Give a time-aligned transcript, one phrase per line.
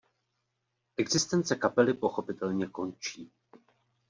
[0.97, 3.31] Existence kapely pochopitelně končí.